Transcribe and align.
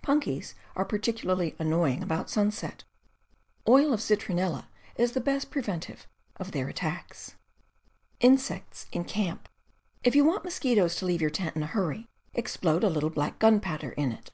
Punkies 0.00 0.54
are 0.76 0.84
particularly 0.84 1.56
annoying 1.58 2.04
about 2.04 2.30
sunset. 2.30 2.84
Oil 3.68 3.92
of 3.92 3.98
citronella 3.98 4.66
is 4.94 5.10
the 5.10 5.20
best 5.20 5.50
preventive 5.50 6.06
of 6.36 6.52
their 6.52 6.68
attacks. 6.68 7.34
If 8.20 8.86
you 10.14 10.24
want 10.24 10.44
mosquitoes 10.44 10.94
to 10.94 11.04
leave 11.04 11.20
your 11.20 11.30
tent 11.30 11.56
in 11.56 11.64
a 11.64 11.66
hurry, 11.66 12.06
explode 12.32 12.84
a 12.84 12.88
little 12.90 13.10
black 13.10 13.40
gunpowder 13.40 13.90
in 13.90 14.12
it. 14.12 14.30